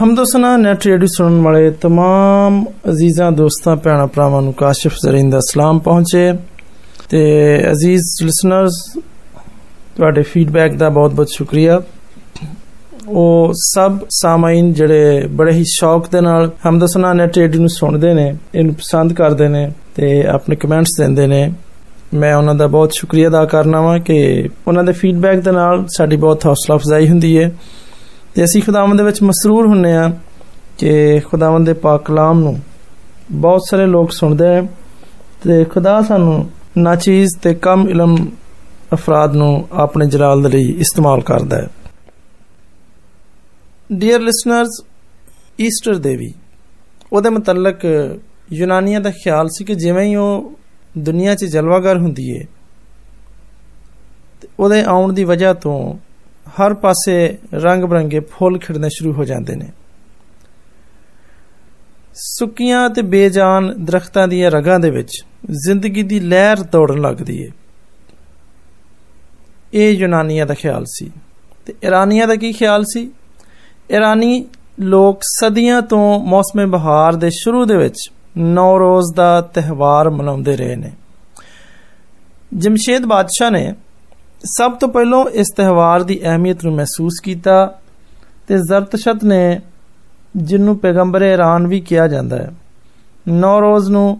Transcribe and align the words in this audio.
ਹਮਦੋਸਨਾ 0.00 0.56
net 0.56 0.86
radio 0.86 1.06
ਸੁਣਨ 1.06 1.40
ਵਾਲੇ 1.42 1.68
तमाम 1.82 2.56
ਅਜ਼ੀਜ਼ਾਂ 2.90 3.30
ਦੋਸਤਾਂ 3.32 3.76
ਭੈਣਾਂ 3.76 4.06
ਭਰਾਵਾਂ 4.06 4.40
ਨੂੰ 4.42 4.52
ਕਾਸ਼ਿਫ 4.54 4.94
ਜ਼ਰੀਨ 5.02 5.30
ਦਾ 5.30 5.38
ਸਲਾਮ 5.42 5.78
ਪਹੁੰਚੇ 5.78 6.32
ਤੇ 7.10 7.20
ਅਜ਼ੀਜ਼ 7.70 8.08
ਲਿਸਨਰਸ 8.22 8.80
ਤੁਹਾਡੇ 9.96 10.22
ਫੀਡਬੈਕ 10.24 10.74
ਦਾ 10.74 10.88
ਬਹੁਤ-ਬਹੁਤ 10.90 11.28
ਸ਼ੁਕਰੀਆ 11.28 11.80
ਉਹ 13.08 13.52
ਸਭ 13.56 13.98
ਸਾਮਾਈਨ 14.10 14.72
ਜਿਹੜੇ 14.72 15.26
ਬੜੇ 15.32 15.52
ਹੀ 15.52 15.64
ਸ਼ੌਕ 15.68 16.10
ਦੇ 16.10 16.20
ਨਾਲ 16.20 16.50
ਹਮਦੋਸਨਾ 16.66 17.12
ਨੈਟ 17.12 17.38
ਰੇਡੀਓ 17.38 17.60
ਨੂੰ 17.60 17.68
ਸੁਣਦੇ 17.68 18.12
ਨੇ 18.14 18.28
ਇਹਨੂੰ 18.54 18.74
ਪਸੰਦ 18.74 19.12
ਕਰਦੇ 19.12 19.48
ਨੇ 19.48 19.68
ਤੇ 19.94 20.10
ਆਪਣੇ 20.26 20.56
ਕਮੈਂਟਸ 20.56 20.96
ਦਿੰਦੇ 20.98 21.26
ਨੇ 21.26 21.48
ਮੈਂ 22.14 22.34
ਉਹਨਾਂ 22.34 22.54
ਦਾ 22.54 22.66
ਬਹੁਤ 22.66 22.92
ਸ਼ੁਕਰੀਆ 22.92 23.28
ਅਦਾ 23.28 23.44
ਕਰਨਾ 23.46 23.80
ਵਾਂ 23.80 23.98
ਕਿ 24.00 24.18
ਉਹਨਾਂ 24.68 24.84
ਦੇ 24.84 24.92
ਫੀਡਬੈਕ 24.92 25.40
ਦੇ 25.40 25.52
ਨਾਲ 25.52 25.86
ਸਾਡੀ 25.96 26.16
ਬਹੁਤ 26.18 26.46
ਹੌਸਲਾ 26.46 26.76
ਅਫਜ਼ਾਈ 26.76 27.08
ਹੁੰਦੀ 27.08 27.36
ਹੈ 27.38 27.50
ਤੇ 28.34 28.44
ਅਸੀਂ 28.44 28.62
ਖੁਦਾਵੰਦ 28.62 28.98
ਦੇ 28.98 29.04
ਵਿੱਚ 29.04 29.22
ਮਸਰੂਰ 29.22 29.66
ਹੁੰਨੇ 29.66 29.96
ਆ 29.96 30.10
ਕਿ 30.78 31.20
ਖੁਦਾਵੰਦ 31.20 31.66
ਦੇ 31.66 31.72
ਪਾਕ 31.72 32.04
ਕਲਾਮ 32.04 32.40
ਨੂੰ 32.40 32.58
ਬਹੁਤ 33.32 33.62
ਸਾਰੇ 33.70 33.86
ਲੋਕ 33.86 34.10
ਸੁਣਦੇ 34.12 34.56
ਆ 34.56 34.66
ਤੇ 35.42 35.64
ਖੁਦਾ 35.64 36.00
ਸਾਨੂੰ 36.02 36.48
ਨਾ 36.78 36.94
ਚੀਜ਼ 36.96 37.36
ਤੇ 37.42 37.54
ਕਮ 37.54 37.88
ਇਲਮ 37.88 38.16
ਅਫਰਾਦ 38.94 39.34
ਨੂੰ 39.36 39.68
ਆਪਣੇ 39.74 40.06
ਜਲਾਲ 40.06 40.42
ਦੇ 40.42 40.48
ਲਈ 40.48 40.74
ਇਸਤੇਮਾਲ 40.80 41.20
ਕਰਦਾ 41.20 41.56
ਹੈ 41.56 41.68
ਡੀਅਰ 43.92 44.20
ਲਿਸਨਰਸ 44.20 44.82
ਈਸਟਰ 45.60 45.98
ਦੇਵੀ 45.98 46.32
ਉਹਦੇ 47.12 47.30
ਮੁਤਲਕ 47.30 47.84
ਯੂਨਾਨੀਆਂ 48.52 49.00
ਦਾ 49.00 49.10
ਖਿਆਲ 49.14 49.48
ਸੀ 49.48 49.64
ਕਿ 49.64 49.74
ਜਿਵੇਂ 49.74 50.04
ਹੀ 50.04 50.14
ਉਹ 50.16 50.52
ਦੁਨੀਆ 50.98 51.34
'ਚ 51.34 51.44
ਜਲਵਾਗਰ 51.44 51.98
ਹੁੰਦੀ 51.98 52.30
ਏ 52.30 52.44
ਉਹਦੇ 54.58 54.82
ਆਉਣ 54.84 55.12
ਦੀ 55.12 55.24
ਵਜ੍ਹਾ 55.24 55.52
ਤੋਂ 55.54 55.78
ਹਰ 56.60 56.74
ਪਾਸੇ 56.74 57.16
ਰੰਗ 57.54 57.84
ਬਰੰਗੇ 57.84 58.20
ਫੁੱਲ 58.30 58.58
ਖਿੜਨੇ 58.58 58.88
ਸ਼ੁਰੂ 58.88 59.12
ਹੋ 59.12 59.24
ਜਾਂਦੇ 59.24 59.54
ਨੇ 59.56 59.68
ਸੁੱਕੀਆਂ 62.14 62.88
ਤੇ 62.90 63.02
ਬੇਜਾਨ 63.02 63.72
ਦਰਖਤਾਂ 63.84 64.26
ਦੀਆਂ 64.28 64.50
ਰਗਾਂ 64.50 64.78
ਦੇ 64.80 64.90
ਵਿੱਚ 64.90 65.22
ਜ਼ਿੰਦਗੀ 65.66 66.02
ਦੀ 66.02 66.20
ਲਹਿਰ 66.20 66.62
ਦੌੜਨ 66.72 67.00
ਲੱਗਦੀ 67.00 67.42
ਏ 67.42 67.50
ਇਹ 69.72 69.92
ਯੂਨਾਨੀਆਂ 69.92 70.46
ਦਾ 70.46 70.54
ਖਿਆਲ 70.54 70.84
ਸੀ 70.88 71.10
ਤੇ 71.66 71.74
ਇਰਾਨੀਆਂ 71.82 72.26
ਦਾ 72.26 72.34
ਕੀ 72.34 72.52
ਖਿਆਲ 72.52 72.84
ਸੀ 72.84 73.10
ਇਰਾਨੀ 73.90 74.44
ਲੋਕ 74.80 75.20
ਸਦੀਆਂ 75.22 75.80
ਤੋਂ 75.82 76.20
ਮੌਸਮੇ 76.20 76.64
ਬਹਾਰ 76.66 77.16
ਦੇ 77.16 77.30
ਸ਼ੁਰੂ 77.30 77.64
ਦੇ 77.64 77.76
ਵਿੱਚ 77.76 78.10
ਨੌਰੋਜ਼ 78.38 79.14
ਦਾ 79.16 79.40
ਤਿਹਵਾਰ 79.54 80.10
ਮਨਾਉਂਦੇ 80.10 80.56
ਰਹੇ 80.56 80.76
ਨੇ 80.76 80.90
ਜਮਸ਼ੇਦ 82.54 83.06
ਬਾਦਸ਼ਾਹ 83.06 83.50
ਨੇ 83.50 83.72
ਸਭ 84.43 84.75
ਤੋਂ 84.79 84.87
ਪਹਿਲਾਂ 84.89 85.23
ਇਸ 85.33 85.51
ਤਿਹਵਾਰ 85.57 86.03
ਦੀ 86.03 86.19
ਅਹਿਮੀਅਤ 86.23 86.63
ਨੂੰ 86.65 86.73
ਮਹਿਸੂਸ 86.73 87.19
ਕੀਤਾ 87.23 87.65
ਤੇ 88.47 88.57
ਜ਼ਰਤਸ਼ਤ 88.57 89.23
ਨੇ 89.23 89.59
ਜਿਹਨੂੰ 90.37 90.77
ਪੈਗੰਬਰ 90.77 91.21
ਇਰਾਨ 91.21 91.67
ਵੀ 91.67 91.79
ਕਿਹਾ 91.81 92.07
ਜਾਂਦਾ 92.07 92.37
ਹੈ 92.37 92.51
ਨੌਰੋਜ਼ 93.27 93.89
ਨੂੰ 93.91 94.19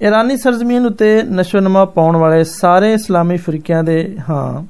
ਇਰਾਨੀ 0.00 0.36
ਸਰਜ਼ਮੀਨ 0.36 0.86
ਉਤੇ 0.86 1.22
ਨਸ਼ੋਨਮਾ 1.22 1.84
ਪਾਉਣ 1.84 2.16
ਵਾਲੇ 2.16 2.42
ਸਾਰੇ 2.44 2.92
ਇਸਲਾਮੀ 2.92 3.36
ਫਿਰਕਿਆਂ 3.36 3.82
ਦੇ 3.84 4.16
ਹਾਂ 4.30 4.62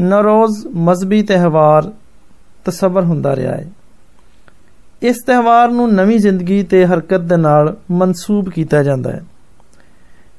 ਨੌਰੋਜ਼ 0.00 0.66
ਮਜ਼ਬੀ 0.78 1.22
ਤਿਹਵਾਰ 1.22 1.90
ਤਸਵਰ 2.64 3.04
ਹੁੰਦਾ 3.04 3.34
ਰਿਹਾ 3.36 3.52
ਹੈ 3.52 3.66
ਇਸ 5.02 5.22
ਤਿਹਵਾਰ 5.26 5.70
ਨੂੰ 5.70 5.92
ਨਵੀਂ 5.94 6.18
ਜ਼ਿੰਦਗੀ 6.18 6.62
ਤੇ 6.62 6.84
ਹਰਕਤ 6.86 7.20
ਦੇ 7.20 7.36
ਨਾਲ 7.36 7.74
ਮਨਸੂਬ 7.90 8.48
ਕੀਤਾ 8.50 8.82
ਜਾਂਦਾ 8.82 9.12
ਹੈ 9.12 9.22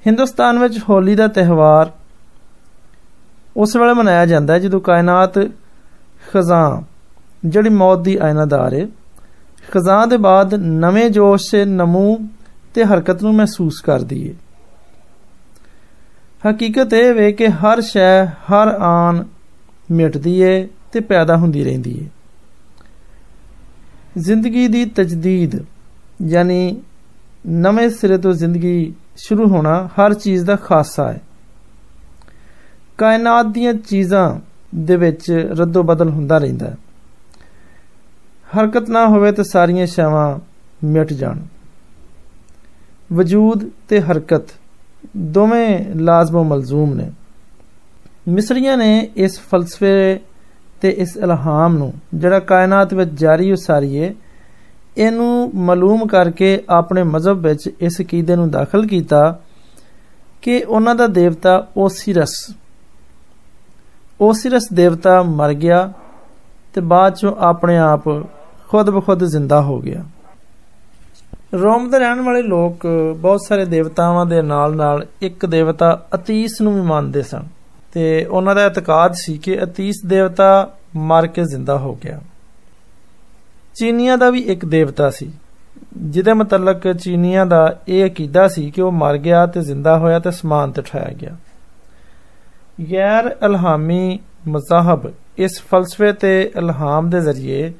ਹਿੰਦੁਸਤਾਨ 0.08 0.60
ਵਿੱਚ 0.60 0.80
ਹੋਲੀ 0.90 1.16
ਦਾ 1.16 1.28
ਤਿਹਵਾਰ 1.28 1.92
ਉਸ 3.58 3.76
ਵੇਲੇ 3.76 3.94
ਮਨਾਇਆ 3.94 4.26
ਜਾਂਦਾ 4.26 4.54
ਹੈ, 4.54 4.60
ਜਦੋਂ 4.60 4.80
ਕਾਇਨਾਤ 4.82 5.40
ਖਜ਼ਾਂ, 6.32 6.82
ਜਿਹੜੀ 7.46 7.70
ਮੌਤ 7.70 8.00
ਦੀ 8.00 8.18
ਆਇਨਾਦਾਰ 8.18 8.74
ਹੈ, 8.74 8.88
ਖਜ਼ਾਂ 9.72 10.08
ਦੇ 10.08 10.18
ਬਾਅਦ 10.18 10.54
ਨਵੇਂ 10.56 11.10
ਜੋਸ਼ 11.10 11.50
ਸੇ 11.52 11.66
ਨਮੂ 11.66 12.18
ਤੇ 12.74 12.86
ਹਰਕਤ 12.86 13.24
ਨੂੰ 13.24 13.34
ਮਹਿਸੂਸ 13.36 13.82
ਕਰਦੀ 13.82 14.30
ਹੈ। 14.30 14.34
ਹਕੀਕਤ 16.50 16.94
ਇਹ 16.94 17.14
ਵੇ 17.14 17.32
ਕਿ 17.32 17.48
ਹਰ 17.48 17.82
ਸ਼ੈ, 17.82 18.26
ਹਰ 18.26 18.68
ਆਨ 18.80 19.26
ਮਿਟਦੀ 19.92 20.40
ਏ 20.42 20.68
ਤੇ 20.92 21.00
ਪੈਦਾ 21.00 21.38
ਹੁੰਦੀ 21.38 21.64
ਰਹਿੰਦੀ 21.64 21.98
ਏ 21.98 22.08
ਜ਼ਿੰਦਗੀ 24.18 24.68
ਦੀ 24.68 24.86
ਤਜਦੀਦ, 24.86 25.56
ਯਾਨੀ 26.28 26.82
ਨਵੇਂ 27.48 27.90
ਸਿਰੇ 27.90 28.18
ਤੋਂ 28.18 28.32
ਜ਼ਿੰਦਗੀ 28.34 28.94
ਸ਼ੁਰੂ 29.17 29.49
ਹੋਣਾ 29.49 29.89
ਹਰ 29.99 30.15
ਚੀਜ਼ 30.15 30.45
ਦਾ 30.45 30.57
ਖਾਸਾ 30.57 31.13
ਹੈ 31.13 31.21
ਕਾਇਨਾਤ 32.99 33.47
ਦੀਆਂ 33.47 33.75
ਚੀਜ਼ਾਂ 33.89 34.39
ਦੇ 34.75 34.97
ਵਿੱਚ 34.97 35.31
ਰੱਦੋ 35.61 35.83
ਬਦਲ 35.83 36.09
ਹੁੰਦਾ 36.09 36.39
ਰਹਿੰਦਾ 36.39 36.67
ਹੈ 36.67 36.77
ਹਰਕਤ 38.49 38.91
ਨਾ 38.91 39.07
ਹੋਵੇ 39.07 39.33
ਤਾਂ 39.33 39.45
ਸਾਰੀਆਂ 39.45 39.87
ਸ਼ੈਵਾਂ 39.87 40.39
ਮਿਟ 40.85 41.13
ਜਾਣ 41.13 41.41
ਵਜੂਦ 43.13 43.69
ਤੇ 43.89 44.01
ਹਰਕਤ 44.01 44.53
ਦੋਵੇਂ 45.17 45.79
ਲਾਜ਼ਮ 45.97 46.43
ਮਲਜ਼ੂਮ 46.43 46.95
ਨੇ 46.95 47.11
ਮਿਸਰੀਆਂ 48.29 48.77
ਨੇ 48.77 49.09
ਇਸ 49.17 49.39
ਫਲਸਫੇ 49.41 50.19
ਤੇ 50.81 50.91
ਇਸ 50.99 51.17
ਇਲਹਾਮ 51.17 51.77
ਨੂੰ 51.77 51.93
ਜਿਹੜਾ 52.15 52.39
ਕਾਇਨਾਤ 52.41 52.95
ਵਿੱਚ 52.95 53.11
ਜਾਰੀ 53.11 53.53
ਉਸਾਰੀਏ 53.53 54.13
ਇਹਨੂੰ 54.98 55.52
ਮਾਲੂਮ 55.56 56.08
ਕਰਕੇ 56.08 56.64
ਆਪਣੇ 56.70 57.04
ਮਜ਼ਹਬ 57.04 57.48
ਵਿੱਚ 57.48 57.70
ਇਸ 57.80 58.02
ਅਕੀਦੇ 58.02 58.36
ਨੂੰ 58.36 58.50
ਦਾਖਲ 58.52 58.88
ਕੀਤਾ 58.88 59.40
ਕਿ 60.42 60.64
ਉਹਨਾਂ 60.64 60.96
ਦਾ 60.96 61.08
ਦੇਵਤਾ 61.08 61.68
ਓਸਿਰਸ। 61.78 62.56
ਓਸਿਰਸ 64.22 64.68
ਦੇਵਤਾ 64.74 65.22
ਮਰ 65.24 65.54
ਗਿਆ 65.54 65.94
ਤੇ 66.74 66.82
ਬਾਅਦ 66.82 67.16
ਚੋਂ 67.16 67.36
ਆਪਣੇ 67.40 67.78
ਆਪ 67.78 68.10
ਖੁਦ 68.68 68.90
ਬਖੁਦ 68.90 69.24
ਜ਼ਿੰਦਾ 69.24 69.62
ਹੋ 69.62 69.80
ਗਿਆ। 69.80 70.04
ਰੋਮ 71.54 71.90
ਦੇ 71.90 72.00
ਰਹਿਣ 72.00 72.22
ਵਾਲੇ 72.22 72.42
ਲੋਕ 72.42 72.88
ਬਹੁਤ 73.18 73.40
ਸਾਰੇ 73.48 73.66
ਦੇਵਤਾਵਾਂ 73.66 74.26
ਦੇ 74.26 74.42
ਨਾਲ-ਨਾਲ 74.42 75.06
ਇੱਕ 75.22 75.46
ਦੇਵਤਾ 75.46 76.06
ਅਤੀਸ 76.16 76.62
ਨੂੰ 76.62 76.76
ਵੀ 76.76 76.82
ਮੰਨਦੇ 76.82 77.22
ਸਨ 77.22 77.44
ਤੇ 77.94 78.26
ਉਹਨਾਂ 78.26 78.56
ਦਾ 78.56 78.66
ਇਤਕਾਦ 78.66 79.12
ਸੀ 79.16 79.38
ਕਿ 79.38 79.64
ਅਤੀਸ 79.64 79.96
ਦੇਵਤਾ 80.06 80.74
ਮਰ 80.96 81.28
ਕੇ 81.28 81.44
ਜ਼ਿੰਦਾ 81.44 81.78
ਹੋ 81.78 81.96
ਗਿਆ। 81.96 82.20
ਚੀਨੀਆਂ 83.77 84.19
ਦਾ 84.19 84.31
ਵੀ 84.31 84.41
ਇੱਕ 84.47 84.65
ਦੇਵਤਾ 84.65 85.11
ਸੀ 85.11 85.31
ਜਿਹਦੇ 85.97 86.33
ਮਤਲਕ 86.33 86.87
ਚੀਨੀਆਂ 86.93 87.47
ਦਾ 87.47 87.77
ਇਹ 87.89 88.05
ਅਕੀਦਾ 88.07 88.47
ਸੀ 88.49 88.71
ਕਿ 88.71 88.83
ਉਹ 88.83 88.93
ਮਰ 88.93 89.17
ਗਿਆ 89.19 89.47
ਤੇ 89.47 89.61
ਜ਼ਿੰਦਾ 89.61 89.97
ਹੋਇਆ 89.99 90.19
ਤੇ 90.19 90.31
ਸਮਾਨ 90.31 90.73
ਤੇ 90.73 90.83
ਠਾਇਆ 90.83 91.13
ਗਿਆ 91.13 91.37
ਗੈਰ 92.93 93.35
ਇਲਹਾਮੀ 93.43 94.19
ਮਜ਼ਾਹਬ 94.49 95.11
ਇਸ 95.39 95.61
ਫਲਸਫੇ 95.63 96.13
ਤੇ 96.13 96.41
ਇਲਹਾਮ 96.57 97.11
ਦੇ 97.11 97.21
ਜ਼ਰੀਏ 97.21 97.73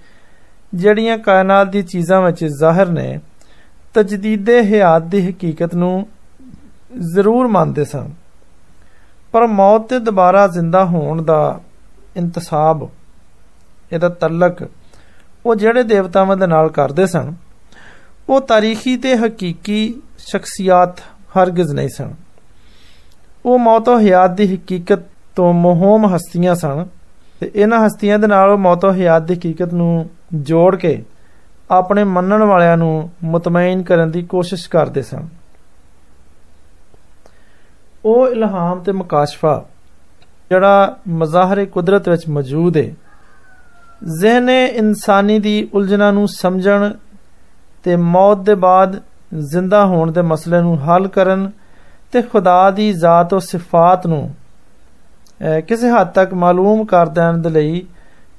ਜਿਹੜੀਆਂ 0.75 1.19
ਕਾਇਨਾਤ 1.19 1.69
ਦੀ 1.69 1.83
ਚੀਜ਼ਾਂ 1.83 2.21
ਵਿੱਚ 2.23 2.45
ਜ਼ਾਹਿਰ 2.45 2.89
ਨੇ 2.89 3.19
ਤਜਦੀਦੇ 3.95 4.63
ਹਯਾਤ 4.65 5.03
ਦੀ 5.03 5.29
ਹਕੀਕਤ 5.31 5.75
ਨੂੰ 5.75 6.07
ਜ਼ਰੂਰ 7.13 7.47
ਮੰਨਦੇ 7.47 7.85
ਸਨ 7.85 8.11
ਪਰ 9.33 9.47
ਮੌਤ 9.47 9.89
ਤੇ 9.89 9.99
ਦੁਬਾਰਾ 9.99 10.47
ਜ਼ਿੰਦਾ 10.47 10.85
ਹੋਣ 10.85 11.23
ਦਾ 11.23 11.61
ਇੰਤਸਾਬ 12.17 12.89
ਇਹਦਾ 13.93 14.09
ਤਲਕ 14.09 14.63
ਉਹ 15.45 15.55
ਜਿਹੜੇ 15.55 15.83
ਦੇਵਤਾਵਾਂ 15.83 16.37
ਦੇ 16.37 16.47
ਨਾਲ 16.47 16.69
ਕਰਦੇ 16.69 17.07
ਸਨ 17.07 17.33
ਉਹ 18.29 18.41
ਤਾਰੀਖੀ 18.41 18.97
ਤੇ 18.97 19.17
ਹਕੀਕੀ 19.17 19.79
ਸ਼ਖਸੀਅਤ 20.19 21.01
ਹਰਗਿਜ਼ 21.39 21.75
ਨਹੀਂ 21.75 21.89
ਸਨ 21.89 22.15
ਉਹ 23.45 23.59
ਮੌਤੋ 23.59 23.99
ਹਯਾਤ 23.99 24.31
ਦੀ 24.31 24.55
ਹਕੀਕਤ 24.55 25.03
ਤੋਂ 25.37 25.53
ਮੋਹਮ 25.55 26.07
ਹਸਤੀਆਂ 26.15 26.55
ਸਨ 26.55 26.87
ਤੇ 27.41 27.51
ਇਹਨਾਂ 27.55 27.87
ਹਸਤੀਆਂ 27.87 28.19
ਦੇ 28.19 28.27
ਨਾਲ 28.27 28.51
ਉਹ 28.51 28.59
ਮੌਤੋ 28.59 28.93
ਹਯਾਤ 28.93 29.23
ਦੀ 29.23 29.35
ਹਕੀਕਤ 29.35 29.75
ਨੂੰ 29.75 30.09
ਜੋੜ 30.35 30.75
ਕੇ 30.77 31.03
ਆਪਣੇ 31.71 32.05
ਮੰਨਣ 32.05 32.43
ਵਾਲਿਆਂ 32.43 32.77
ਨੂੰ 32.77 33.11
ਮਤਮਈਨ 33.25 33.83
ਕਰਨ 33.83 34.11
ਦੀ 34.11 34.23
ਕੋਸ਼ਿਸ਼ 34.23 34.69
ਕਰਦੇ 34.71 35.03
ਸਨ 35.03 35.29
ਉਹ 38.05 38.29
ਇਲਹਾਮ 38.29 38.81
ਤੇ 38.81 38.93
ਮਕਾਸ਼ਫਾ 38.93 39.65
ਜਿਹੜਾ 40.51 40.97
ਮਜ਼ਾਹਰੇ 41.09 41.67
ਕੁਦਰਤ 41.67 42.09
ਵਿੱਚ 42.09 42.29
ਮੌਜੂਦ 42.29 42.77
ਹੈ 42.77 42.91
ਜ਼ਿਹਨ 44.04 44.50
ਇਨਸਾਨੀ 44.50 45.40
ਦੀ 45.40 45.70
ਉਲਝਣਾਂ 45.74 46.14
ਨੂੰ 46.14 46.28
ਸਮਝਣ 46.28 46.92
ਤੇ 47.84 47.96
ਮੌਤ 47.96 48.38
ਦੇ 48.38 48.56
ਬਾਅਦ 48.56 49.02
ਜ਼ਿੰਦਾ 49.38 49.86
ਹੋਣ 49.86 50.12
ਦੇ 50.12 50.22
ਮਸਲੇ 50.22 50.62
ਨੂੰ 50.62 50.78
ਹੱਲ 50.82 51.08
ਕਰਨ 51.08 51.52
ਤੇ 52.12 52.22
ਖੁਦਾ 52.22 52.72
ਦੀ 52.72 52.94
ਜ਼ਾਤ 52.94 53.34
och 53.34 53.40
ਸਿਫਾਤ 53.40 54.08
ਨੂੰ 54.08 54.34
ਕਿਸੇ 55.68 55.90
ਹੱਦ 55.90 56.08
ਤੱਕ 56.08 56.34
ਮਾਲੂਮ 56.34 56.86
ਕਰ 56.86 57.10
ਦੇਣ 57.10 57.38
ਦੇ 57.38 57.50
ਲਈ 57.50 57.86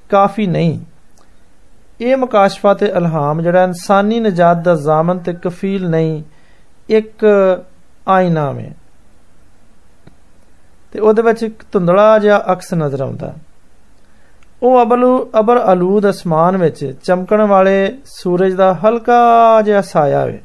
ਕਾਫੀ 0.09 0.47
ਨਹੀਂ। 0.47 0.79
ਇਹ 2.01 2.17
ਮਕਾਸ਼ਫਾ 2.17 2.73
ਤੇ 2.73 2.85
ਇਲਹਾਮ 2.85 3.41
ਜਿਹੜਾ 3.41 3.63
ਇਨਸਾਨੀ 3.63 4.19
ਨਜਾਤ 4.19 4.57
ਦਾ 4.57 4.75
ਜ਼ਾਮਨ 4.75 5.19
ਤੇ 5.19 5.33
ਕਫੀਲ 5.33 5.89
ਨਹੀਂ, 5.89 6.23
ਇੱਕ 6.89 7.25
ਆਇਨਾ 8.07 8.53
ਹੈ 8.53 8.71
ਤੇ 10.91 10.99
ਉਹਦੇ 10.99 11.21
ਵਿੱਚ 11.21 11.43
ਇੱਕ 11.43 11.63
ਧੁੰਦਲਾ 11.71 12.19
ਜਿਹਾ 12.19 12.43
ਅਕਸ 12.51 12.73
ਨਜ਼ਰ 12.73 13.01
ਆਉਂਦਾ। 13.01 13.33
ਉਹ 14.62 14.82
ਅਬਲੂ 14.82 15.30
ਅਬਰ 15.40 15.60
ਅਲੂਦ 15.72 16.08
ਅਸਮਾਨ 16.10 16.56
ਵਿੱਚ 16.56 16.84
ਚਮਕਣ 17.04 17.42
ਵਾਲੇ 17.42 17.92
ਸੂਰਜ 18.04 18.54
ਦਾ 18.54 18.72
ਹਲਕਾ 18.84 19.62
ਜਿਹਾ 19.62 19.80
ਸਾਇਆ 19.80 20.20
ਹੈ 20.20 20.40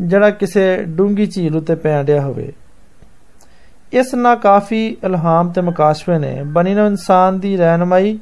ਜਿਹੜਾ 0.00 0.30
ਕਿਸੇ 0.30 0.64
ਡੂੰਗੀ 0.88 1.26
ਝੀਲ 1.26 1.56
ਉਤੇ 1.56 1.74
ਪੈਣ 1.74 2.04
ਰਿਹਾ 2.06 2.22
ਹੋਵੇ 2.22 2.52
ਇਸ 3.92 4.14
ਨਾਲ 4.14 4.36
ਕਾਫੀ 4.36 4.86
ਇਲਹਾਮ 5.04 5.50
ਤੇ 5.52 5.60
ਮਕਾਸ਼ਵੇ 5.60 6.18
ਨੇ 6.18 6.42
ਬਣੀ 6.52 6.74
ਨੂੰ 6.74 6.86
ਇਨਸਾਨ 6.86 7.38
ਦੀ 7.38 7.56
ਰਹਿਨਮਾਈ 7.56 8.18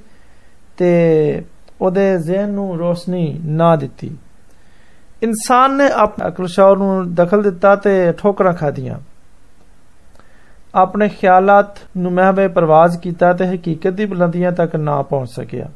ਤੇ 0.79 1.43
ਉਹਦੇ 1.81 2.17
ਜ਼ਿਹਨ 2.19 2.51
ਨੂੰ 2.51 2.77
ਰੋਸ਼ਨੀ 2.79 3.39
ਨਾ 3.47 3.75
ਦਿੱਤੀ 3.77 4.11
ਇਨਸਾਨ 5.23 5.77
ਨੇ 5.77 5.89
ਆਪਣੇ 5.95 6.29
ਅਕਲ 6.29 6.47
ਸ਼ੌਰ 6.47 6.77
ਨੂੰ 6.77 7.15
ਦਖਲ 7.15 7.43
ਦਿੱਤਾ 7.43 7.75
ਤੇ 7.77 8.13
ਠੋਕਰਾਂ 8.13 8.53
ਖਾਧੀਆਂ 8.53 8.99
ਆਪਣੇ 10.75 11.09
ਖਿਆਲਾਤ 11.09 11.79
ਨੂੰ 11.97 12.13
ਮਹਿਵੇ 12.13 12.47
ਪ੍ਰਵਾਜ਼ 12.49 12.99
ਕੀਤਾ 12.99 13.33
ਤੇ 13.33 13.47
ਹਕੀਕਤ 13.47 13.93
ਦੀ 13.93 14.05
ਬੁਲੰਦੀਆਂ 14.05 14.53
ਤੱਕ 14.53 14.77
ਨਾ 14.77 15.01
ਪਹੁੰਚ 15.03 15.31
ਸਕਿਆ 15.31 15.69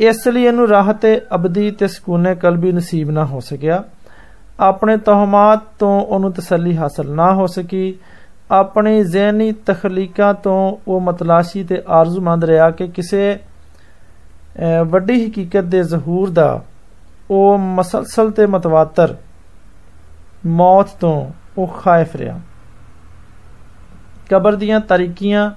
ਇਸ 0.00 0.26
ਲਈ 0.28 0.44
ਇਹਨੂੰ 0.44 0.68
ਰਾਹਤ 0.68 1.06
ਅਬਦੀ 1.34 1.70
ਤੇ 1.70 1.86
ਸਕੂਨੇ 1.86 2.34
ਕਲਬੀ 2.34 2.72
ਨਸੀਬ 2.72 3.10
ਨਾ 3.10 3.24
ਹੋ 3.24 3.40
ਸਕਿਆ 3.40 3.82
ਆਪਣੇ 4.60 4.96
ਤਹਮਾਤ 4.96 5.62
ਤੋਂ 5.78 6.00
ਉਹਨੂੰ 6.00 6.32
ਤਸੱਲੀ 6.32 6.76
ਹਾਸਲ 6.76 7.10
ਨਾ 7.10 7.32
ਹੋ 7.32 7.46
ਸਕੀ 7.46 7.94
ਆਪਣੀ 8.50 9.02
ਜ਼ਿਹਨੀ 9.02 9.52
ਤਖਲੀਕਾਂ 9.66 10.32
ਤੋਂ 10.34 10.76
ਉਹ 10.88 11.00
ਮਤਲਾਸ਼ੀ 11.00 11.64
ਤੇ 11.64 11.82
ਆਰਜ਼ੂਮੰਦ 11.88 12.44
ਰਿਹਾ 12.44 12.70
ਕਿ 12.70 12.88
ਕਿਸੇ 12.88 13.36
ਵੱਡੀ 14.86 15.24
ਹਕੀਕਤ 15.26 15.64
ਦੇ 15.64 15.82
ਜ਼ਹੂਰ 15.82 16.30
ਦਾ 16.30 16.60
ਉਹ 17.30 17.58
ਮਸਲਸਲ 17.58 18.30
ਤੇ 18.30 18.46
ਮਤਵਾਤਰ 18.46 19.14
ਮੌਤ 20.46 20.88
ਤੋਂ 21.00 21.14
ਉਹ 21.58 21.66
ਖਾਇਫ 21.76 22.16
ਰਿਹਾ 22.16 22.38
ਕਬਰ 24.30 24.56
ਦੀਆਂ 24.56 24.80
ਤਾਰੀਕੀਆਂ 24.80 25.50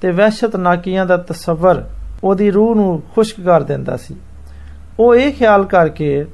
ਤੇ 0.00 0.10
ਵਹਿਸ਼ਤਨਾਕੀਆਂ 0.10 1.06
ਦਾ 1.06 1.16
ਤਸਵਰ 1.16 1.84
ਉਹਦੀ 2.24 2.50
ਰੂਹ 2.50 2.74
ਨੂੰ 2.74 3.02
ਖੁਸ਼ਕ 3.14 3.40
ਕਰ 3.40 3.62
ਦਿੰਦਾ 3.62 3.96
ਸੀ 3.96 4.14
ਉਹ 4.98 5.14
ਇਹ 5.14 5.32
ਖਿਆਲ 5.32 5.64
ਕਰਕੇ 5.64 6.24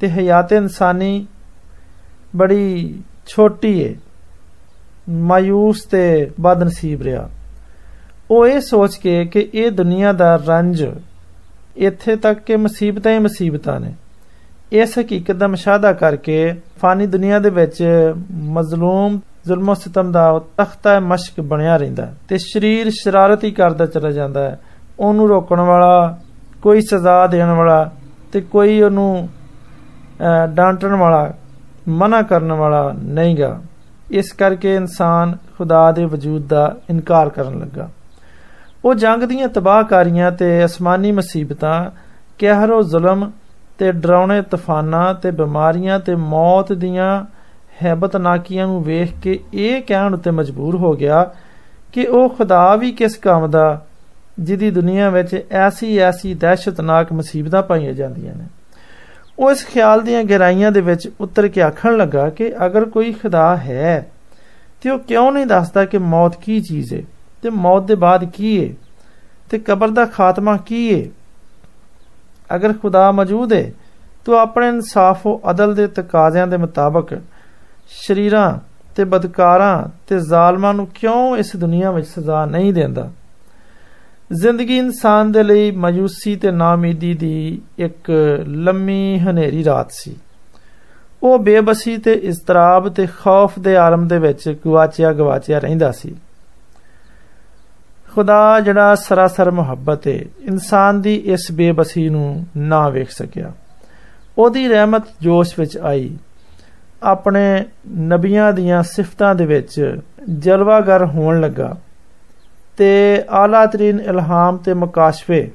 ਤੇ 0.00 0.08
ਹਯਾਤ 0.08 0.52
ਇਨਸਾਨੀ 0.52 1.26
ਬੜੀ 2.36 3.02
ਛੋਟੀ 3.26 3.78
ਏ 3.80 3.94
ਮਾਇੂਸ 5.10 5.82
ਤੇ 5.82 6.30
ਬਦਨਸੀਬ 6.40 7.02
ਰਿਹਾ 7.02 7.28
ਉਹ 8.30 8.46
ਇਹ 8.46 8.60
ਸੋਚ 8.60 8.96
ਕੇ 8.96 9.24
ਕਿ 9.24 9.48
ਇਹ 9.54 9.70
ਦੁਨੀਆ 9.70 10.12
ਦਾ 10.12 10.34
ਰੰਜ 10.36 10.84
ਇੱਥੇ 11.76 12.16
ਤੱਕ 12.16 12.40
ਕਿ 12.40 12.56
ਮੁਸੀਬਤਾਂ 12.56 13.12
ਹੀ 13.12 13.18
ਮੁਸੀਬਤਾਂ 13.18 13.80
ਨੇ 13.80 13.94
ਇਸ 14.72 14.98
ਹਕੀਕਤ 14.98 15.36
ਦਾ 15.36 15.46
ਮਸ਼ਾਹਦਾ 15.46 15.92
ਕਰਕੇ 15.92 16.54
ਫਾਨੀ 16.80 17.06
ਦੁਨੀਆ 17.06 17.38
ਦੇ 17.38 17.50
ਵਿੱਚ 17.50 17.82
ਮਜ਼ਲੂਮ 18.32 19.20
ਜ਼ੁਲਮ 19.46 19.72
ਸਤਮ 19.74 20.10
ਦਾ 20.12 20.40
ਤਖਤਾ 20.56 20.98
ਮਸ਼ਕ 21.00 21.40
ਬਣਿਆ 21.40 21.76
ਰਹਿੰਦਾ 21.76 22.06
ਤੇ 22.28 22.38
ਸਰੀਰ 22.38 22.90
ਸ਼ਰਾਰਤ 22.92 23.44
ਹੀ 23.44 23.50
ਕਰਦਾ 23.50 23.86
ਚਲਾ 23.86 24.10
ਜਾਂਦਾ 24.10 24.40
ਹੈ 24.40 24.58
ਉਹਨੂੰ 24.98 25.28
ਰੋਕਣ 25.28 25.60
ਵਾਲਾ 25.60 26.18
ਕੋਈ 26.62 26.80
ਸਜ਼ਾ 26.80 27.26
ਦੇਣ 27.26 27.50
ਵਾਲਾ 27.50 27.90
ਤੇ 28.32 28.40
ਕੋਈ 28.40 28.80
ਉਹਨੂੰ 28.82 29.28
ਡਾਂਟਣ 30.54 30.94
ਵਾਲਾ 30.96 31.32
ਮਨਾ 31.88 32.22
ਕਰਨ 32.22 32.52
ਵਾਲਾ 32.52 32.92
ਨਹੀਂਗਾ 33.04 33.58
ਇਸ 34.10 34.32
ਕਰਕੇ 34.32 34.74
ਇਨਸਾਨ 34.74 35.36
ਖੁਦਾ 35.58 35.90
ਦੇ 35.92 36.04
ਵਜੂਦ 36.04 36.46
ਦਾ 36.46 36.74
ਇਨਕਾਰ 36.90 37.28
ਕਰਨ 37.28 37.58
ਲੱਗਾ 37.58 37.88
ਉਹ 38.84 38.94
ਜੰਗ 38.94 39.22
ਦੀਆਂ 39.22 39.48
ਤਬਾਹਕਾਰੀਆਂ 39.48 40.30
ਤੇ 40.32 40.64
ਅਸਮਾਨੀ 40.64 41.12
ਮੁਸੀਬਤਾਂ 41.12 41.90
ਕਹਿਰੋ 42.38 42.82
ਜ਼ੁਲਮ 42.82 43.30
ਤੇ 43.78 43.92
ਡਰਾਉਣੇ 43.92 44.40
ਤੂਫਾਨਾਂ 44.42 45.12
ਤੇ 45.14 45.30
ਬਿਮਾਰੀਆਂ 45.30 45.98
ਤੇ 45.98 46.14
ਮੌਤ 46.14 46.72
ਦੀਆਂ 46.72 47.24
ਹੈਬਤਨਾਕੀਆਂ 47.82 48.66
ਨੂੰ 48.66 48.82
ਵੇਖ 48.84 49.12
ਕੇ 49.22 49.38
ਇਹ 49.54 49.82
ਕਹਿਣ 49.82 50.14
ਉੱਤੇ 50.14 50.30
ਮਜਬੂਰ 50.30 50.76
ਹੋ 50.76 50.92
ਗਿਆ 50.92 51.24
ਕਿ 51.92 52.06
ਉਹ 52.06 52.28
ਖੁਦਾ 52.28 52.76
ਵੀ 52.76 52.92
ਕਿਸ 52.92 53.16
ਕੰਮ 53.16 53.50
ਦਾ 53.50 53.80
ਜਿਹਦੀ 54.40 54.70
ਦੁਨੀਆ 54.70 55.08
ਵਿੱਚ 55.10 55.34
ਐਸੀ 55.50 55.98
ਐਸੀ 55.98 56.34
ਦਹਿਸ਼ਤਨਾਕ 56.34 57.12
ਮੁਸੀਬਤਾਂ 57.12 57.62
ਪਾਈਆਂ 57.62 57.92
ਜਾਂਦੀਆਂ 57.92 58.34
ਨੇ 58.34 58.44
ਉਹ 59.38 59.50
ਇਸ 59.50 59.64
ਖਿਆਲ 59.66 60.00
ਦੀਆਂ 60.00 60.22
ਗਹਿਰਾਈਆਂ 60.24 60.70
ਦੇ 60.72 60.80
ਵਿੱਚ 60.80 61.08
ਉਤਰ 61.20 61.48
ਕੇ 61.48 61.62
ਆਖਣ 61.62 61.96
ਲੱਗਾ 61.96 62.28
ਕਿ 62.28 62.52
ਅਗਰ 62.66 62.84
ਕੋਈ 62.84 63.12
ਖੁਦਾ 63.12 63.56
ਹੈ 63.56 64.06
ਤੇ 64.82 64.90
ਉਹ 64.90 64.98
ਕਿਉਂ 64.98 65.30
ਨਹੀਂ 65.32 65.46
ਦੱਸਦਾ 65.46 65.84
ਕਿ 65.84 65.98
ਮੌਤ 65.98 66.36
ਕੀ 66.36 66.60
ਚੀਜ਼ 66.60 66.94
ਹੈ 66.94 67.02
ਤੇ 67.42 67.50
ਮੌਤ 67.50 67.82
ਦੇ 67.82 67.94
ਬਾਅਦ 67.94 68.24
ਕੀ 68.24 68.58
ਹੈ 68.64 68.74
ਤੇ 69.50 69.58
ਕਬਰ 69.58 69.88
ਦਾ 69.88 70.04
ਖਾਤਮਾ 70.06 70.56
ਕੀ 70.56 70.82
ਹੈ 70.94 71.08
ਅਗਰ 72.50 72.72
ਖੁਦਾ 72.72 73.10
ਮੌਜੂਦ 73.12 73.52
ਹੈ 73.52 73.70
ਤਾਂ 74.26 74.38
ਆਪਣੇ 74.38 74.68
ਇਨਸਾਫ 74.68 75.26
ਉਹ 75.26 75.50
ਅਦਲ 75.50 75.74
ਦੇ 75.74 75.86
ਤਕਾਜ਼ਿਆਂ 75.86 76.46
ਦੇ 76.46 76.56
ਮੁਤਾਬਕ 76.56 77.14
ਸ਼ਰੀਰਾਂ 77.90 78.58
ਤੇ 78.96 79.04
ਬਦਕਾਰਾਂ 79.04 79.88
ਤੇ 80.06 80.18
ਜ਼ਾਲਮਾਂ 80.18 80.74
ਨੂੰ 80.74 80.86
ਕਿਉਂ 80.86 81.36
ਇਸ 81.36 81.56
ਦੁਨੀਆ 81.56 81.90
ਵਿੱਚ 81.90 82.08
ਸਜ਼ਾ 82.08 82.44
ਨਹੀਂ 82.46 82.72
ਦਿੰਦਾ 82.72 83.10
ਜ਼ਿੰਦਗੀ 84.32 84.76
ਇਨਸਾਨ 84.78 85.32
ਦੇ 85.32 85.42
ਲਈ 85.42 85.70
ਮਾਯੂਸੀ 85.70 86.34
ਤੇ 86.36 86.50
ਨਾਮੀਦੀ 86.50 87.12
ਦੀ 87.14 87.60
ਇੱਕ 87.78 88.10
ਲੰਮੀ 88.48 89.18
ਹਨੇਰੀ 89.18 89.64
ਰਾਤ 89.64 89.90
ਸੀ 89.92 90.16
ਉਹ 91.22 91.38
ਬੇਬਸੀ 91.38 91.96
ਤੇ 91.96 92.12
ਇਸਤਰਾਬ 92.22 92.88
ਤੇ 92.88 93.06
ਖੌਫ 93.20 93.58
ਦੇ 93.58 93.76
ਆਲਮ 93.76 94.06
ਦੇ 94.08 94.18
ਵਿੱਚ 94.18 94.48
ਗਵਾਚਿਆ 94.66 95.12
ਗਵਾਚਿਆ 95.12 95.58
ਰਹਿੰਦਾ 95.58 95.90
ਸੀ 95.92 96.14
ਖੁਦਾ 98.12 98.60
ਜਿਹੜਾ 98.60 98.94
ਸਰਾਸਰ 98.94 99.50
ਮੁਹੱਬਤ 99.50 100.06
ਹੈ 100.06 100.18
ਇਨਸਾਨ 100.42 101.00
ਦੀ 101.00 101.14
ਇਸ 101.26 101.50
ਬੇਬਸੀ 101.52 102.08
ਨੂੰ 102.08 102.44
ਨਾ 102.56 102.88
ਵੇਖ 102.88 103.10
ਸਕਿਆ 103.10 103.52
ਉਹਦੀ 104.38 104.66
ਰਹਿਮਤ 104.68 105.06
ਜੋਸ਼ 105.22 105.58
ਵਿੱਚ 105.58 105.76
ਆਈ 105.78 106.10
ਆਪਣੇ 107.02 107.64
ਨਬੀਆਂ 108.08 108.52
ਦੀਆਂ 108.52 108.82
ਸਿਫਤਾਂ 108.82 109.34
ਦੇ 109.34 109.46
ਵਿੱਚ 109.46 109.98
ਜਲਵਾਗਰ 110.38 111.04
ਹੋਣ 111.04 111.40
ਲੱਗਾ 111.40 111.74
ਤੇ 112.78 112.90
ਆਲਾ 113.30 113.64
ਤਰੀਨ 113.66 114.00
ਇਲਹਾਮ 114.00 114.56
ਤੇ 114.56 114.74
ਮਕਾਸ਼ਫੇ 114.74 115.50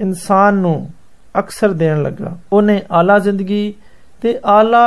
ਇਨਸਾਨ 0.00 0.54
ਨੂੰ 0.54 0.90
ਅਕਸਰ 1.38 1.72
ਦੇਣ 1.72 2.02
ਲੱਗਾ 2.02 2.36
ਉਹਨੇ 2.52 2.80
ਆਲਾ 2.92 3.18
ਜ਼ਿੰਦਗੀ 3.18 3.74
ਤੇ 4.22 4.38
ਆਲਾ 4.44 4.86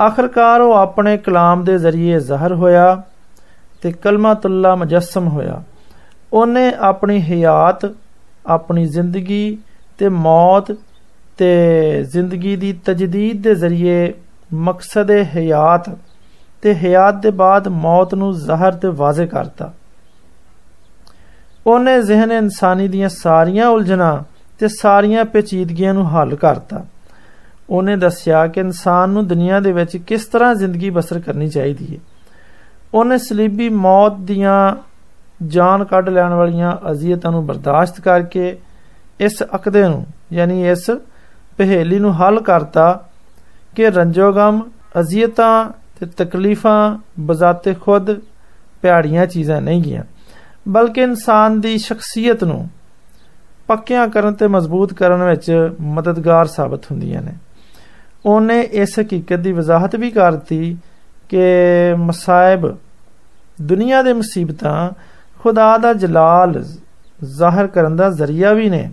ਆਖਰਕਾਰ 0.00 0.60
ਉਹ 0.60 0.74
ਆਪਣੇ 0.74 1.16
ਕਲਾਮ 1.16 1.64
ਦੇ 1.64 1.78
ਜ਼ਰੀਏ 1.78 2.18
ਜ਼ਾਹਰ 2.18 2.52
ਹੋਇਆ 2.52 3.02
ਤੇ 3.82 3.92
ਕਲਮਾਤੁੱਲਾ 3.92 4.74
ਮੁਜੱਸਮ 4.74 5.28
ਹੋਇਆ 5.28 5.62
ਉਹਨੇ 6.32 6.72
ਆਪਣੀ 6.80 7.20
ਹਯਾਤ 7.22 7.86
ਆਪਣੀ 8.46 8.86
ਜ਼ਿੰਦਗੀ 8.86 9.58
ਤੇ 9.98 10.08
ਮੌਤ 10.08 10.72
ਤੇ 11.38 12.04
ਜ਼ਿੰਦਗੀ 12.12 12.56
ਦੀ 12.56 12.72
ਤਜਦੀਦ 12.84 13.42
ਦੇ 13.42 13.54
ਜ਼ਰੀਏ 13.54 14.12
ਮਕਸਦ 14.54 15.10
ਹਯਾਤ 15.36 15.90
ਤੇ 16.62 16.74
ਹਯਾਤ 16.74 17.14
ਦੇ 17.14 17.30
ਬਾਅਦ 17.30 17.68
ਮੌਤ 17.68 18.14
ਨੂੰ 18.14 18.32
ਜ਼ਾਹਰ 18.36 18.72
ਤੇ 18.72 18.88
ਵਾਜ਼ਿਹ 18.88 19.26
ਕਰਤਾ 19.26 19.72
ਉਹਨੇ 21.66 22.00
ਜ਼ਿਹਨ 22.02 22.32
ਇਨਸਾਨੀ 22.32 22.88
ਦੀਆਂ 22.88 23.08
ਸਾਰੀਆਂ 23.08 23.68
ਉਲਝਣਾਂ 23.68 24.22
ਤੇ 24.60 24.68
ਸਾਰੀਆਂ 24.68 25.24
ਪੇਚੀਦਗੀਆਂ 25.24 25.94
ਨੂੰ 25.94 26.06
ਹੱਲ 26.10 26.34
ਕਰਤਾ 26.36 26.84
ਉਹਨੇ 27.70 27.96
ਦੱਸਿਆ 27.96 28.46
ਕਿ 28.46 28.60
ਇਨਸਾਨ 28.60 29.10
ਨੂੰ 29.10 29.26
ਦੁਨੀਆ 29.26 29.60
ਦੇ 29.60 29.72
ਵਿੱਚ 29.72 29.96
ਕਿਸ 29.96 30.26
ਤਰ੍ਹਾਂ 30.26 30.54
ਜ਼ਿੰਦਗੀ 30.54 30.90
ਬਸਰ 30.90 31.20
ਕਰਨੀ 31.20 31.48
ਚਾਹੀਦੀ 31.48 31.94
ਹੈ 31.94 32.00
ਉਹਨੇ 32.94 33.18
ਸਲੀਬੀ 33.18 33.68
ਮੌਤ 33.68 34.18
ਦੀਆਂ 34.20 34.56
ਜਾਨ 35.46 35.84
ਕੱਢ 35.84 36.08
ਲੈਣ 36.08 36.32
ਵਾਲੀਆਂ 36.32 36.76
ਅਜ਼ੀਅਤਾਂ 36.90 37.30
ਨੂੰ 37.32 37.46
ਬਰਦਾਸ਼ਤ 37.46 38.00
ਕਰਕੇ 38.00 38.56
ਇਸ 39.20 39.42
ਅਕਦੇ 39.54 39.82
ਨੂੰ 39.82 40.04
ਯਾਨੀ 40.32 40.68
ਇਸ 40.68 40.90
ਪਹੇਲੀ 41.58 41.98
ਨੂੰ 41.98 42.14
ਹੱਲ 42.14 42.40
ਕਰਤਾ 42.40 42.86
ਕਿ 43.76 43.90
ਰੰਜੋਗਮ 43.90 44.60
ਅਜ਼ੀਅਤਾਂ 45.00 45.70
ਤੇ 46.00 46.06
ਤਕਲੀਫਾਂ 46.16 46.98
ਬਜ਼ਾਤੇ 47.20 47.74
ਖੁਦ 47.74 48.18
ਪਿਆੜੀਆਂ 48.82 49.26
ਚੀਜ਼ਾਂ 49.26 49.60
ਨਹੀਂ 49.60 49.82
ਗੀਆਂ 49.82 50.02
ਬਲਕਿ 50.68 51.00
ਇਨਸਾਨ 51.00 51.60
ਦੀ 51.60 51.76
ਸ਼ਖਸੀਅਤ 51.78 52.44
ਨੂੰ 52.44 52.68
ਪੱਕਿਆਂ 53.68 54.06
ਕਰਨ 54.08 54.34
ਤੇ 54.34 54.46
ਮਜ਼ਬੂਤ 54.46 54.92
ਕਰਨ 54.92 55.22
ਵਿੱਚ 55.22 55.50
ਮਦਦਗਾਰ 55.80 56.46
ਸਾਬਤ 56.46 56.90
ਹੁੰਦੀਆਂ 56.90 57.22
ਨੇ 57.22 57.32
ਉਹਨੇ 58.24 58.60
ਇਸ 58.62 58.98
ਹਕੀਕਤ 58.98 59.40
ਦੀ 59.40 59.52
ਵਜ਼ਾਹਤ 59.52 59.96
ਵੀ 59.96 60.10
ਕਰਤੀ 60.10 60.76
ਕਿ 61.28 61.42
ਮਸਾਇਬ 61.98 62.74
ਦੁਨੀਆ 63.62 64.02
ਦੇ 64.02 64.12
ਮੁਸੀਬਤਾਂ 64.12 64.90
ਖੁਦਾ 65.40 65.76
ਦਾ 65.78 65.92
ਜਲਾਲ 65.92 66.62
ਜ਼ਾਹਰ 67.28 67.66
ਕਰਨ 67.66 67.96
ਦਾ 67.96 68.08
ਜ਼ਰੀਆ 68.10 68.52
ਵੀ 68.52 68.68
ਨੇ 68.70 68.90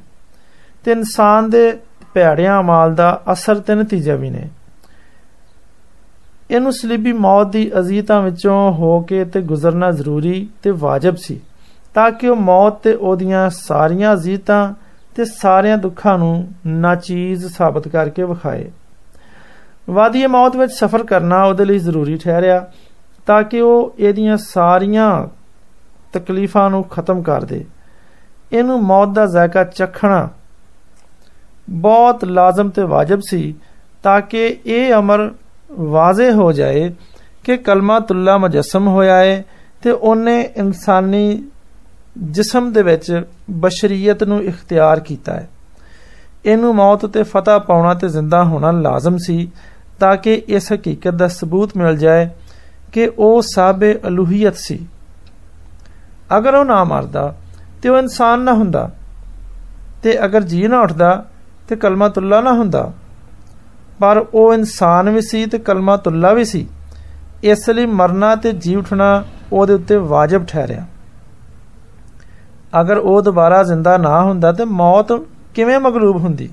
ਤੇ 0.83 0.91
ਇਨਸਾਨ 0.91 1.49
ਦੇ 1.49 1.71
ਭੈੜਿਆਂ 2.15 2.59
ਅਮਾਲ 2.59 2.95
ਦਾ 2.95 3.21
ਅਸਰ 3.31 3.59
ਤੇ 3.59 3.75
ਨਤੀਜਾ 3.75 4.15
ਵੀ 4.15 4.29
ਨੇ 4.29 4.47
ਇਹਨੂੰ 6.51 6.71
ਸਲੀਬੀ 6.73 7.11
ਮੌਤ 7.13 7.47
ਦੀ 7.47 7.71
ਅਜ਼ੀਤਾਂ 7.79 8.21
ਵਿੱਚੋਂ 8.21 8.71
ਹੋ 8.71 8.99
ਕੇ 9.01 9.23
ਤੇ 9.25 9.41
ਗੁਜ਼ਰਨਾ 9.41 9.91
ਜ਼ਰੂਰੀ 9.91 10.47
ਤੇ 10.63 10.71
ਵਾਜਬ 10.79 11.15
ਸੀ 11.15 11.39
ਤਾਂ 11.95 12.09
ਕਿ 12.11 12.27
ਉਹ 12.27 12.35
ਮੌਤ 12.35 12.81
ਤੇ 12.83 12.93
ਉਹਦੀਆਂ 12.93 13.49
ਸਾਰੀਆਂ 13.49 14.13
ਅਜ਼ੀਤਾਂ 14.13 14.73
ਤੇ 15.15 15.25
ਸਾਰਿਆਂ 15.25 15.77
ਦੁੱਖਾਂ 15.77 16.17
ਨੂੰ 16.17 16.47
ਨਾਚੀਜ਼ 16.67 17.45
ਸਾਬਤ 17.47 17.87
ਕਰਕੇ 17.87 18.23
ਵਿਖਾਏ 18.23 18.69
ਵਾਦੀ 19.89 20.25
ਮੌਤ 20.27 20.55
ਵਿੱਚ 20.55 20.71
ਸਫ਼ਰ 20.73 21.03
ਕਰਨਾ 21.03 21.43
ਉਹਦੇ 21.43 21.65
ਲਈ 21.65 21.79
ਜ਼ਰੂਰੀ 21.79 22.17
ਠਹਿਰਿਆ 22.17 22.65
ਤਾਂ 23.27 23.41
ਕਿ 23.43 23.61
ਉਹ 23.61 23.95
ਇਹਦੀਆਂ 23.99 24.37
ਸਾਰੀਆਂ 24.37 25.09
ਤਕਲੀਫਾਂ 26.13 26.69
ਨੂੰ 26.69 26.83
ਖਤਮ 26.83 27.21
ਕਰ 27.21 27.45
ਦੇ 27.45 27.63
ਇਹਨੂੰ 28.51 28.81
ਮੌਤ 28.83 29.09
ਦਾ 29.09 29.25
ਜ਼ਾਇਕਾ 29.25 29.63
ਚਖਣਾ 29.63 30.27
ਬਹੁਤ 31.69 32.25
ਲਾਜ਼ਮ 32.25 32.69
ਤੇ 32.69 32.83
ਵਾਜਬ 32.83 33.19
ਸੀ 33.29 33.53
ਤਾਂ 34.03 34.19
ਕਿ 34.21 34.45
ਇਹ 34.65 34.93
ਅਮਰ 34.93 35.29
ਵਾਜ਼ੇ 35.89 36.31
ਹੋ 36.31 36.51
ਜਾਏ 36.51 36.91
ਕਿ 37.43 37.57
ਕਲਮਾਤੁੱਲਾ 37.57 38.37
ਮੁਜੱਸਮ 38.37 38.87
ਹੋਇਆ 38.87 39.15
ਹੈ 39.15 39.43
ਤੇ 39.83 39.91
ਉਹਨੇ 39.91 40.41
ਇਨਸਾਨੀ 40.41 41.43
ਜਿਸਮ 42.17 42.71
ਦੇ 42.71 42.81
ਵਿੱਚ 42.83 43.23
ਬਸ਼ਰੀਅਤ 43.51 44.23
ਨੂੰ 44.23 44.41
ਇਖਤਿਆਰ 44.43 44.99
ਕੀਤਾ 44.99 45.33
ਹੈ 45.33 45.47
ਇਹਨੂੰ 46.45 46.73
ਮੌਤ 46.75 47.05
ਤੇ 47.05 47.23
ਫਤਹ 47.23 47.59
ਪਾਉਣਾ 47.59 47.93
ਤੇ 47.93 48.07
ਜ਼ਿੰਦਾ 48.07 48.43
ਹੋਣਾ 48.43 48.71
ਲਾਜ਼ਮ 48.71 49.17
ਸੀ 49.17 49.47
ਤਾਂ 49.99 50.15
ਕਿ 50.17 50.41
ਇਸ 50.47 50.71
ਹਕੀਕਤ 50.73 51.13
ਦਾ 51.13 51.27
ਸਬੂਤ 51.27 51.77
ਮਿਲ 51.77 51.97
ਜਾਏ 51.97 52.29
ਕਿ 52.93 53.09
ਉਹ 53.17 53.41
ਸਾਬੇ 53.41 53.93
ਅਲੂਹੀਅਤ 54.07 54.55
ਸੀ 54.55 54.79
ਅਗਰ 56.37 56.55
ਉਹ 56.55 56.65
ਨਾ 56.65 56.83
ਮਰਦਾ 56.83 57.33
ਤੇ 57.81 57.89
ਉਹ 57.89 57.97
ਇਨਸਾਨ 57.97 58.39
ਨਾ 58.39 58.53
ਹੁੰਦਾ 58.53 58.89
ਤੇ 60.03 60.17
ਅਗਰ 60.25 60.43
ਜੀ 60.43 60.67
ਨਾ 60.67 60.79
ਉੱਠਦਾ 60.81 61.23
ਤੇ 61.67 61.75
ਕਲਮਾਤੁੱਲਾ 61.75 62.41
ਨਾ 62.41 62.51
ਹੁੰਦਾ 62.53 62.91
ਪਰ 63.99 64.25
ਉਹ 64.33 64.53
ਇਨਸਾਨ 64.53 65.09
ਵੀ 65.09 65.21
ਸੀ 65.21 65.45
ਤੇ 65.45 65.57
ਕਲਮਾਤੁੱਲਾ 65.59 66.31
ਵੀ 66.33 66.43
ਸੀ 66.43 66.67
ਇਸ 67.43 67.69
ਲਈ 67.69 67.85
ਮਰਨਾ 67.85 68.35
ਤੇ 68.35 68.51
ਜੀ 68.51 68.75
ਉਠਣਾ 68.75 69.23
ਉਹਦੇ 69.53 69.73
ਉੱਤੇ 69.73 69.97
ਵਾਜਬ 70.07 70.45
ਠਹਿਰਿਆ 70.45 70.85
ਅਗਰ 72.79 72.97
ਉਹ 72.97 73.21
ਦੁਬਾਰਾ 73.21 73.63
ਜ਼ਿੰਦਾ 73.63 73.97
ਨਾ 73.97 74.21
ਹੁੰਦਾ 74.21 74.51
ਤੇ 74.51 74.65
ਮੌਤ 74.65 75.11
ਕਿਵੇਂ 75.53 75.79
ਮਗਲੂਬ 75.79 76.17
ਹੁੰਦੀ 76.17 76.49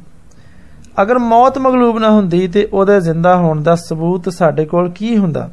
ਅਗਰ 1.02 1.18
ਮੌਤ 1.18 1.58
ਮਗਲੂਬ 1.58 1.98
ਨਾ 1.98 2.10
ਹੁੰਦੀ 2.10 2.46
ਤੇ 2.48 2.68
ਉਹਦੇ 2.72 3.00
ਜ਼ਿੰਦਾ 3.00 3.36
ਹੋਣ 3.36 3.62
ਦਾ 3.62 3.74
ਸਬੂਤ 3.74 4.28
ਸਾਡੇ 4.28 4.64
ਕੋਲ 4.64 4.90
ਕੀ 4.90 5.16
ਹੁੰਦਾ 5.16 5.48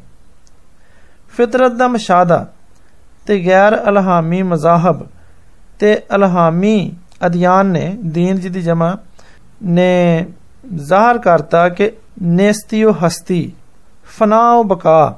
ਫਿਤਰਤ 1.34 1.72
ਦਾ 1.72 1.88
ਮਸ਼ਾਹਦਾ 1.88 2.46
ਤੇ 3.26 3.40
ਗੈਰ 3.46 3.76
ਅਲਹਾਮੀ 3.90 4.42
ਮਜ਼ਾਹਬ 4.44 5.06
ਤੇ 5.80 5.96
ਅਲਹਾਮੀ 6.16 6.92
ਅਧਿਆਨ 7.26 7.66
ਨੇ 7.66 7.98
ਦੀਨ 8.06 8.40
ਜੀ 8.40 8.50
ਦੀ 8.50 8.62
ਜਮਾ 8.62 8.96
ਨੇ 9.64 10.26
ਜ਼ਾਹਰ 10.78 11.18
ਕਰਤਾ 11.18 11.68
ਕਿ 11.70 11.92
ਨੇਸਤੀਓ 12.24 12.92
ਹਸਤੀ 13.02 13.52
ਫਨਾਉ 14.18 14.64
ਬਕਾ 14.64 15.16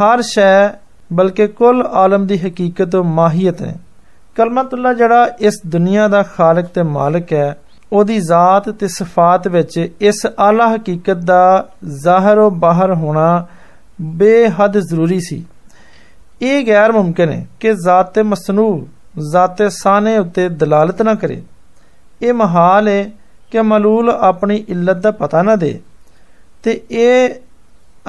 ਹਰ 0.00 0.22
ਸ਼ੈ 0.22 0.72
ਬਲਕਿ 1.10 1.46
ਕੁੱਲ 1.48 1.82
ਆਲਮ 1.94 2.26
ਦੀ 2.26 2.38
ਹਕੀਕਤ 2.38 2.90
ਤੇ 2.90 3.00
ਮਾਹੀਅਤ 3.10 3.62
ਹੈ 3.62 3.74
ਕਲਮਤੁੱਲਾ 4.36 4.92
ਜਿਹੜਾ 4.92 5.26
ਇਸ 5.40 5.60
ਦੁਨੀਆ 5.66 6.06
ਦਾ 6.08 6.22
ਖਾਲਕ 6.36 6.66
ਤੇ 6.66 6.82
ਮਾਲਕ 6.82 7.32
ਹੈ 7.32 7.54
ਉਹਦੀ 7.92 8.18
ਜ਼ਾਤ 8.20 8.68
ਤੇ 8.70 8.88
ਸਿਫਾਤ 8.88 9.48
ਵਿੱਚ 9.48 9.78
ਇਸ 10.00 10.26
ਆਲਾ 10.38 10.66
ਹਕੀਕਤ 10.74 11.24
ਦਾ 11.24 11.68
ਜ਼ਾਹਰ 12.02 12.40
ਬਾਹਰ 12.58 12.92
ਹੋਣਾ 12.94 13.46
ਬੇਹੱਦ 14.00 14.78
ਜ਼ਰੂਰੀ 14.80 15.20
ਸੀ 15.20 15.44
ਇਹ 16.42 16.66
ਗੈਰ 16.66 16.92
ਮੁਮਕਿਨ 16.92 17.30
ਹੈ 17.30 17.46
ਕਿ 17.60 17.72
ਜ਼ਾਤ 17.74 18.12
ਤੇ 18.14 18.22
ਮਸਨੂ 18.22 18.66
ਜ਼ਾਤ 19.32 19.62
ਸਾਨੇ 19.72 20.16
ਉੱਤੇ 20.18 20.48
ਦਲਾਲਤ 20.50 21.02
ਨਾ 21.02 21.14
ਕਰੇ 21.14 21.42
ਇਹ 22.20 22.32
ਮਹਾਲ 22.34 22.88
ਹੈ 22.88 23.10
ਕਿ 23.55 23.61
ਮਲੂਲ 23.61 24.09
ਆਪਣੀ 24.09 24.63
ਇਲਤ 24.69 24.97
ਦਾ 24.97 25.11
ਪਤਾ 25.11 25.41
ਨਾ 25.41 25.55
ਦੇ। 25.55 25.79
ਤੇ 26.63 26.81
ਇਹ 26.91 27.29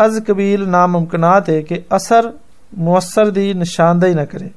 ਅਜ਼ 0.06 0.18
ਕਬੀਲ 0.18 0.68
ਨਾਮੁਮਕਨਾਤ 0.68 1.50
ਹੈ 1.50 1.60
ਕਿ 1.60 1.82
ਅਸਰ 1.96 2.32
ਮੁਅਸਰ 2.78 3.30
ਦੀ 3.30 3.54
ਨਿਸ਼ਾਨਦੇਹੀ 3.54 4.14
ਨਾ 4.14 4.24
ਕਰੇ। 4.24 4.50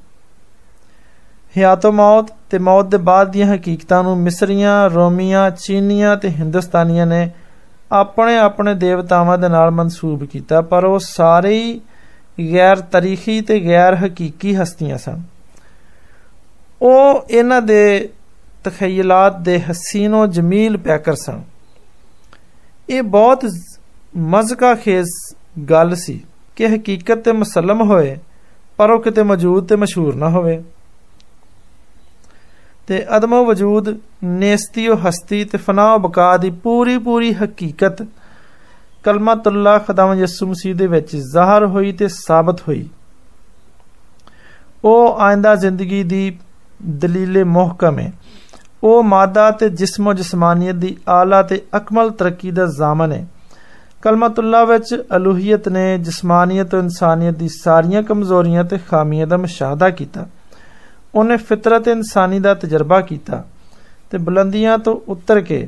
ਹਿਆਤੋ 1.58 1.92
ਮੌਤ 1.92 2.26
ਤੇ 2.50 2.58
ਮੌਤ 2.58 2.86
ਦੇ 2.86 2.98
ਬਾਅਦ 2.98 3.32
ਦੀਆਂ 3.32 3.56
ਹਕੀਕਤਾਂ 3.56 4.04
ਨੂੰ 4.04 4.18
ਮਿਸਰੀਆਂ, 4.18 4.90
ਰੋਮੀਆਂ, 4.90 5.52
ਚੀਨੀਆਂ 5.52 6.18
ਤੇ 6.18 6.30
ਹਿੰਦੁਸਤਾਨੀਆਂ 6.30 7.06
ਨੇ 7.06 7.30
ਆਪਣੇ 7.92 8.38
ਆਪਣੇ 8.38 8.76
ਦੇਵਤਾਵਾਂ 8.76 9.38
ਦੇ 9.38 9.50
ਨਾਲ 9.50 9.72
ਮਨਸੂਬ 9.72 10.26
ਕੀਤਾ, 10.26 10.62
ਪਰ 10.62 10.86
ਉਹ 10.86 11.00
ਸਾਰੇ 11.00 11.58
ਹੀ 11.58 11.82
ਗੈਰ 12.54 12.80
ਤਾਰੀਖੀ 12.80 13.42
ਤੇ 13.42 13.60
ਗੈਰ 13.60 13.96
ਹਕੀਕੀ 13.96 14.56
ਹਸਤੀਆਂ 14.56 14.98
ਸਨ। 14.98 15.22
ਉਹ 16.82 17.26
ਇਹਨਾਂ 17.30 17.62
ਦੇ 17.62 18.10
ਤਖੈਲਾਤ 18.66 19.38
ਦੇ 19.40 19.60
ਹਸੀਨੋ 19.62 20.26
ਜਮੀਲ 20.28 20.78
ਪੈਕਰ 20.78 21.16
ਸਨ 21.16 21.42
ਇਹ 22.90 23.04
ਬਹੁਤ 23.04 23.46
ਮਜ਼ਕਾ 24.28 24.74
ਖੇਜ਼ 24.76 25.10
ਗੱਲ 25.70 25.96
ਸੀ 25.96 26.20
ਕਿ 26.56 26.68
ਹਕੀਕਤ 26.68 27.24
ਤੇ 27.24 27.32
ਮਸਲਮ 27.32 27.82
ਹੋਏ 27.82 28.18
ਪਰ 28.78 28.92
ਉਹ 28.92 29.02
ਕਿਤੇ 29.02 29.24
ਮੌਜੂਦ 29.24 29.68
ਤੇ 29.68 29.76
ਮਸ਼ਹੂਰ 29.76 30.16
ਨਾ 30.16 30.30
ਹੋਵੇ 30.30 30.62
ਤੇ 32.88 33.06
ਅਦਮ 33.18 33.34
ਵਜੂਦ 33.46 33.90
ਨੇਸਤੀ 34.24 34.88
ਉਹ 34.88 34.98
ਹਸਤੀ 35.08 35.44
ਤੇ 35.44 35.58
ਫਨਾ 35.58 35.92
ਉਹ 35.94 36.00
ਬਕਾ 36.00 36.36
ਦੀ 36.38 36.50
ਪੂਰੀ 36.64 36.98
ਪੂਰੀ 36.98 37.34
ਹਕੀਕਤ 37.34 38.02
ਕਲਮਤੁੱਲਾ 39.04 39.78
ਖੁਦਾਵੰ 39.78 40.18
ਯਿਸੂ 40.18 40.48
ਮਸੀਹ 40.48 40.76
ਦੇ 40.76 40.88
ਵਿੱਚ 40.88 41.16
ਜ਼ਾਹਰ 41.16 41.66
ਹੋਈ 41.66 41.92
ਤੇ 41.92 42.08
ਸਾਬਤ 42.08 42.62
ਹੋਈ 42.68 42.88
ਉਹ 44.84 45.20
ਆਇੰਦਾ 45.20 45.56
ਜ਼ਿੰਦਗੀ 45.56 46.04
ਦੀ 46.04 46.38
ਦਲੀਲੇ 47.00 47.44
ਮੁਹਕਮ 47.44 48.00
ਹੈ 48.00 48.12
ਉਹ 48.84 49.04
ਮਾਦਾ 49.04 49.52
ਤੇ 49.52 49.70
ਜਿਸਮੋ 49.70 50.14
ਜਿਸਮਾਨੀਅਤ 50.14 50.76
ਦੀ 50.76 50.96
ਆਲਾ 51.08 51.42
ਤੇ 51.44 51.62
ਅਕਮਲ 51.78 52.10
ਤਰੱਕੀ 52.12 52.52
ਦਾ 52.52 52.66
ਜ਼ਾਮਨ 52.66 53.12
ਹੈ 53.12 53.28
ਕਲਮਤੁੱਲਾ 54.02 54.64
ਵਿੱਚ 54.66 55.04
ਅਲੂਹੀਅਤ 55.16 55.68
ਨੇ 55.70 55.98
ਜਿਸਮਾਨੀਅਤ 55.98 56.68
ਤੇ 56.68 56.78
ਇਨਸਾਨੀਅਤ 56.78 57.36
ਦੀ 57.36 57.48
ਸਾਰੀਆਂ 57.48 58.04
ਕਮਜ਼ੋਰੀਆਂ 58.04 58.64
ਤੇ 58.64 58.78
ਖਾਮੀਆਂ 58.90 59.28
ਦਾ 59.28 59.38
ਮੁਸ਼ਾਹਦਾ 59.38 59.90
ਕੀਤਾ 59.90 60.26
ਉਹਨੇ 61.16 61.38
ਫਿਤਰਤ 61.38 61.88
ਇਨਸਾਨੀ 61.88 62.40
ਦਾ 62.40 62.54
ਤਜਰਬਾ 62.54 63.02
ਕੀਤਾ 63.02 63.44
ਤੇ 64.12 64.18
ਬੁਲੰਦੀਆਂ 64.18 64.78
ਤੋਂ 64.78 65.00
ਉੱਤਰ 65.08 65.42
ਕੇ 65.42 65.68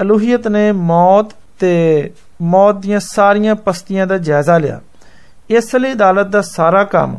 ਅਲੂਹੀਅਤ 0.00 0.48
ਨੇ 0.48 0.72
ਮੌਤ 0.72 1.30
ਤੇ 1.58 2.12
ਮੌਤ 2.42 2.76
ਦੀਆਂ 2.76 3.00
ਸਾਰੀਆਂ 3.00 3.54
ਪਸਤੀਆਂ 3.54 4.06
ਦਾ 4.06 4.18
ਜਾਇਜ਼ਾ 4.18 4.58
ਲਿਆ 4.58 4.80
ਇਸ 5.50 5.74
ਲਈ 5.76 5.92
ਅਦਾਲਤ 5.92 6.26
ਦਾ 6.26 6.40
ਸਾਰਾ 6.40 6.84
ਕੰਮ 6.84 7.18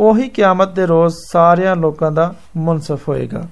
ਉਹੀ 0.00 0.28
ਕਿਆਮਤ 0.28 0.68
ਦੇ 0.68 0.86
ਰੋਜ਼ 0.86 1.14
ਸਾਰਿਆਂ 1.28 1.76
ਲੋਕਾਂ 1.76 2.10
ਦਾ 2.12 2.34
ਮੁਨਸਫ 2.56 3.08
ਹੋਏਗਾ 3.08 3.42